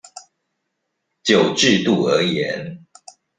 [1.21, 2.87] 就制度而言